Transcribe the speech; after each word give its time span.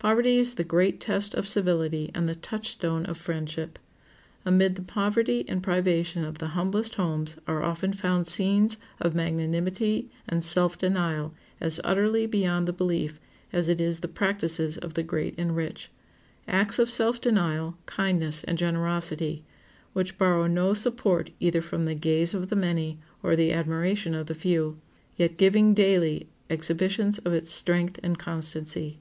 Poverty 0.00 0.38
is 0.40 0.54
the 0.54 0.64
great 0.64 0.98
test 0.98 1.34
of 1.34 1.46
civility 1.46 2.10
and 2.12 2.28
the 2.28 2.34
touchstone 2.34 3.06
of 3.06 3.16
friendship. 3.16 3.78
Amid 4.44 4.74
the 4.74 4.82
poverty 4.82 5.44
and 5.48 5.62
privation 5.62 6.24
of 6.24 6.38
the 6.38 6.48
humblest 6.48 6.96
homes 6.96 7.36
are 7.46 7.62
often 7.62 7.92
found 7.92 8.26
scenes 8.26 8.78
of 9.00 9.14
magnanimity 9.14 10.10
and 10.28 10.42
self 10.42 10.76
denial 10.78 11.32
as 11.60 11.80
utterly 11.84 12.26
beyond 12.26 12.66
the 12.66 12.72
belief 12.72 13.20
as 13.52 13.68
it 13.68 13.80
is 13.80 14.00
the 14.00 14.08
practices 14.08 14.76
of 14.78 14.94
the 14.94 15.04
great 15.04 15.36
and 15.38 15.54
rich—acts 15.54 16.80
of 16.80 16.90
self 16.90 17.20
denial, 17.20 17.76
kindness, 17.86 18.42
and 18.42 18.58
generosity, 18.58 19.44
which 19.92 20.18
borrow 20.18 20.48
no 20.48 20.74
support 20.74 21.30
either 21.38 21.62
from 21.62 21.84
the 21.84 21.94
gaze 21.94 22.34
of 22.34 22.50
the 22.50 22.56
many 22.56 22.98
or 23.22 23.36
the 23.36 23.52
admiration 23.52 24.12
of 24.12 24.26
the 24.26 24.34
few, 24.34 24.80
yet 25.16 25.36
giving 25.36 25.72
daily 25.72 26.26
exhibitions 26.50 27.18
of 27.18 27.32
its 27.32 27.52
strength 27.52 28.00
and 28.02 28.18
constancy. 28.18 28.98